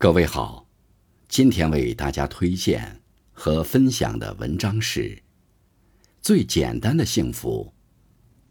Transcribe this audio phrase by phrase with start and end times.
[0.00, 0.64] 各位好，
[1.26, 3.02] 今天为大家推荐
[3.32, 5.00] 和分享的文章是
[6.22, 7.74] 《最简单的幸福》，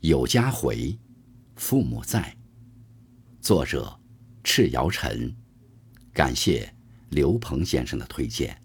[0.01, 0.99] 有家回，
[1.55, 2.35] 父母在。
[3.39, 3.97] 作者：
[4.43, 5.33] 赤瑶晨，
[6.11, 6.75] 感谢
[7.11, 8.61] 刘鹏先生的推荐。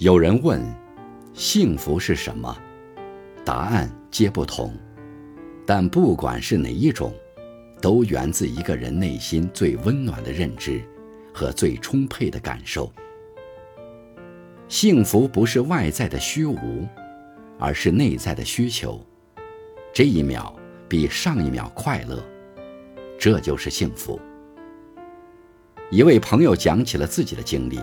[0.00, 0.58] 有人问
[1.34, 2.56] ：“幸福是什么？”
[3.44, 4.74] 答案皆不同，
[5.66, 7.12] 但不管是哪一种，
[7.82, 10.82] 都源自一个人内心最温暖的认知
[11.34, 12.90] 和最充沛的感受。
[14.68, 16.88] 幸福不是外在的虚无，
[17.58, 18.98] 而是内在的需求。
[19.92, 20.56] 这一秒
[20.88, 22.24] 比上一秒快乐，
[23.18, 24.18] 这就是幸福。
[25.90, 27.78] 一位朋友讲起了自己的经历。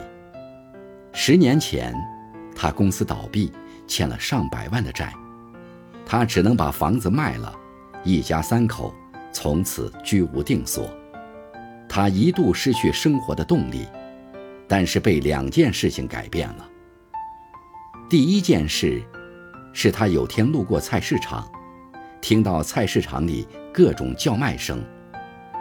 [1.29, 1.93] 十年前，
[2.55, 3.51] 他公司倒闭，
[3.85, 5.13] 欠了上百万的债，
[6.05, 7.53] 他只能把房子卖了，
[8.05, 8.95] 一家三口
[9.33, 10.89] 从此居无定所。
[11.89, 13.85] 他一度失去生活的动力，
[14.69, 16.65] 但是被两件事情改变了。
[18.09, 19.03] 第一件事，
[19.73, 21.45] 是他有天路过菜市场，
[22.21, 24.81] 听到菜市场里各种叫卖声，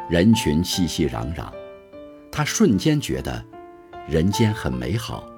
[0.09, 1.53] 人群熙熙攘攘，
[2.31, 3.45] 他瞬间觉得
[4.07, 5.29] 人间很美好。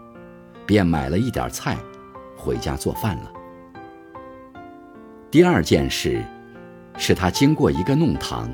[0.69, 1.79] 便买了一点菜，
[2.37, 3.33] 回家做饭了。
[5.31, 6.23] 第二件事，
[6.99, 8.53] 是他经过一个弄堂，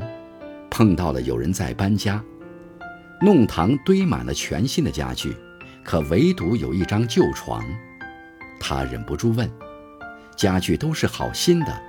[0.70, 2.22] 碰到了有人在搬家。
[3.20, 5.34] 弄堂堆满了全新的家具，
[5.84, 7.64] 可唯独有一张旧床。
[8.60, 9.50] 他忍不住问
[10.38, 11.82] ：“家具都是好新的，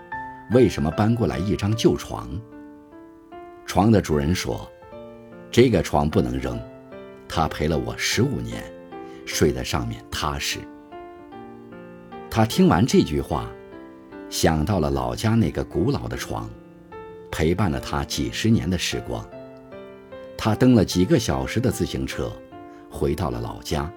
[0.54, 2.28] 为什么搬过来一张旧床？”
[3.68, 4.68] 床的主人说
[5.52, 6.60] ：“这个床不能扔，
[7.30, 8.64] 他陪了我十五年。”
[9.26, 10.60] 睡在上面踏实。
[12.30, 13.50] 他听完这句话，
[14.30, 16.50] 想到了老家那个古老的床，
[17.32, 19.26] 陪伴了他几十年的时光。
[20.38, 22.32] 他蹬了几个小时的自行车，
[22.90, 23.90] 回到了老家。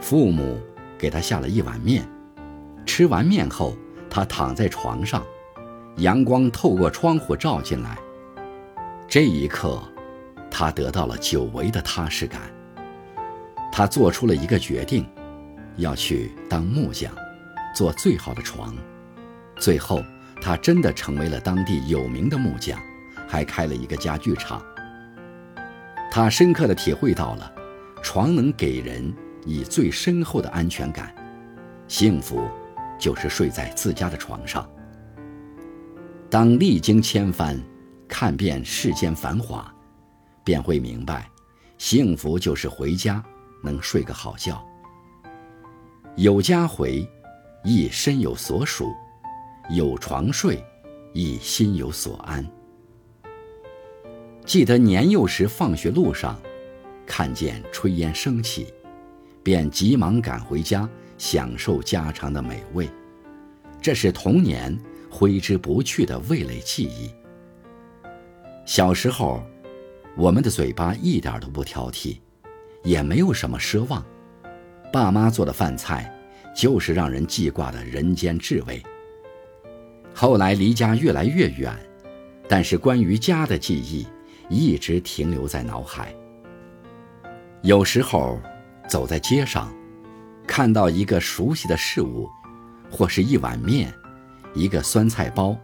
[0.00, 0.60] 父母
[0.98, 2.06] 给他下了一碗面，
[2.86, 3.74] 吃完面后，
[4.10, 5.24] 他躺在床上，
[5.96, 7.98] 阳光透过窗户照进来。
[9.08, 9.82] 这一刻，
[10.50, 12.42] 他得到了久违的踏实感。
[13.80, 15.08] 他做出了一个决定，
[15.76, 17.10] 要去当木匠，
[17.74, 18.76] 做最好的床。
[19.56, 20.04] 最后，
[20.38, 22.78] 他真的成为了当地有名的木匠，
[23.26, 24.62] 还开了一个家具厂。
[26.10, 27.50] 他深刻地体会到了，
[28.02, 29.10] 床能给人
[29.46, 31.14] 以最深厚的安全感。
[31.88, 32.46] 幸福，
[32.98, 34.68] 就是睡在自家的床上。
[36.28, 37.58] 当历经千帆，
[38.06, 39.74] 看遍世间繁华，
[40.44, 41.26] 便会明白，
[41.78, 43.24] 幸福就是回家。
[43.62, 44.64] 能睡个好觉，
[46.16, 47.08] 有家回，
[47.64, 48.86] 亦身有所属；
[49.70, 50.62] 有床睡，
[51.12, 52.46] 亦心有所安。
[54.44, 56.40] 记得年幼时放学路上，
[57.06, 58.72] 看见炊烟升起，
[59.42, 60.88] 便急忙赶回家，
[61.18, 62.88] 享受家常的美味。
[63.80, 64.76] 这是童年
[65.10, 67.10] 挥之不去的味蕾记忆。
[68.64, 69.42] 小时候，
[70.16, 72.18] 我们的嘴巴一点都不挑剔。
[72.82, 74.04] 也没有什么奢望，
[74.92, 76.12] 爸妈做的饭菜
[76.54, 78.82] 就是让人记挂的人间至味。
[80.14, 81.74] 后来离家越来越远，
[82.48, 84.06] 但是关于家的记忆
[84.48, 86.14] 一直停留在脑海。
[87.62, 88.40] 有时候
[88.88, 89.72] 走在街上，
[90.46, 92.28] 看到一个熟悉的事物，
[92.90, 93.92] 或是一碗面、
[94.54, 95.56] 一个酸菜包、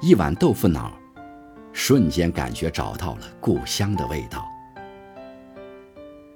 [0.00, 0.92] 一碗豆腐脑，
[1.72, 4.44] 瞬间感觉找到了故乡的味道。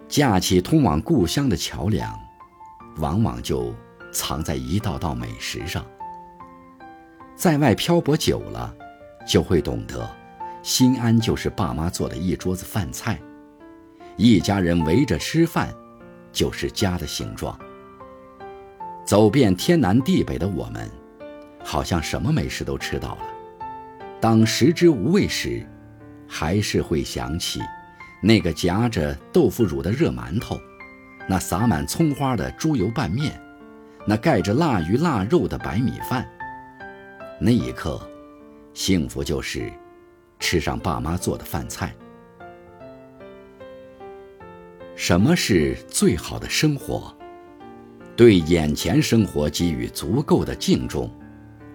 [0.09, 2.19] 架起通往故乡的桥梁，
[2.99, 3.75] 往往就
[4.12, 5.84] 藏在一道道美食上。
[7.34, 8.75] 在外漂泊久了，
[9.27, 10.09] 就会懂得，
[10.62, 13.21] 心安就是爸妈做的一桌子饭菜，
[14.16, 15.75] 一家人围着吃饭，
[16.33, 17.59] 就是家的形状。
[19.04, 20.91] 走遍天南地北的我们，
[21.63, 23.22] 好像什么美食都吃到了，
[24.21, 25.69] 当食之无味时，
[26.27, 27.60] 还是会想起。
[28.21, 30.59] 那个夹着豆腐乳的热馒头，
[31.28, 33.41] 那撒满葱花的猪油拌面，
[34.07, 36.27] 那盖着腊鱼腊肉的白米饭，
[37.41, 38.01] 那一刻，
[38.74, 39.71] 幸福就是
[40.39, 41.95] 吃上爸妈做的饭菜。
[44.95, 47.15] 什么是最好的生活？
[48.16, 51.10] 对眼前生活给予足够的敬重，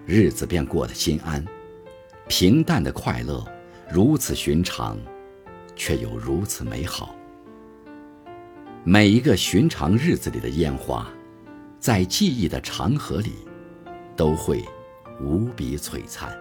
[0.04, 1.44] 日子便过得心安。
[2.26, 3.46] 平淡的快乐，
[3.88, 4.98] 如此寻常。
[5.84, 7.12] 却又如此美好。
[8.84, 11.12] 每一个寻常日子里的烟花，
[11.80, 13.32] 在记忆的长河里，
[14.16, 14.64] 都会
[15.20, 16.32] 无比璀璨。